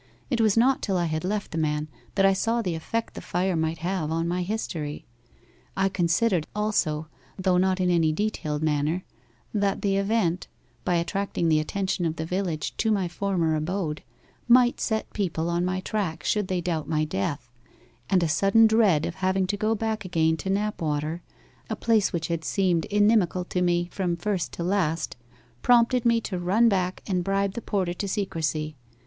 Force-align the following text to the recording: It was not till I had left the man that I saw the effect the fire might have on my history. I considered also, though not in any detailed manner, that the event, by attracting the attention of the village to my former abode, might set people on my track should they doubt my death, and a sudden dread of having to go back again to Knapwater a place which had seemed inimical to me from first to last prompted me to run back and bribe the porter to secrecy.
It 0.31 0.41
was 0.41 0.57
not 0.57 0.81
till 0.81 0.97
I 0.97 1.05
had 1.05 1.23
left 1.23 1.51
the 1.51 1.59
man 1.59 1.87
that 2.15 2.25
I 2.25 2.33
saw 2.33 2.63
the 2.63 2.73
effect 2.73 3.13
the 3.13 3.21
fire 3.21 3.55
might 3.55 3.77
have 3.85 4.09
on 4.09 4.27
my 4.27 4.41
history. 4.41 5.05
I 5.77 5.89
considered 5.89 6.47
also, 6.55 7.07
though 7.37 7.57
not 7.59 7.79
in 7.79 7.91
any 7.91 8.11
detailed 8.11 8.63
manner, 8.63 9.03
that 9.53 9.83
the 9.83 9.97
event, 9.97 10.47
by 10.83 10.95
attracting 10.95 11.49
the 11.49 11.59
attention 11.59 12.03
of 12.05 12.15
the 12.15 12.25
village 12.25 12.75
to 12.77 12.89
my 12.91 13.07
former 13.07 13.55
abode, 13.55 14.01
might 14.47 14.81
set 14.81 15.13
people 15.13 15.51
on 15.51 15.63
my 15.63 15.81
track 15.81 16.23
should 16.23 16.47
they 16.47 16.61
doubt 16.61 16.89
my 16.89 17.05
death, 17.05 17.51
and 18.09 18.23
a 18.23 18.27
sudden 18.27 18.65
dread 18.65 19.05
of 19.05 19.13
having 19.21 19.45
to 19.45 19.55
go 19.55 19.75
back 19.75 20.03
again 20.03 20.35
to 20.37 20.49
Knapwater 20.49 21.21
a 21.69 21.75
place 21.75 22.11
which 22.11 22.25
had 22.27 22.43
seemed 22.43 22.85
inimical 22.85 23.45
to 23.45 23.61
me 23.61 23.87
from 23.91 24.17
first 24.17 24.51
to 24.53 24.63
last 24.63 25.15
prompted 25.61 26.05
me 26.07 26.19
to 26.21 26.39
run 26.39 26.67
back 26.67 27.03
and 27.05 27.23
bribe 27.23 27.53
the 27.53 27.61
porter 27.61 27.93
to 27.93 28.07
secrecy. 28.07 28.75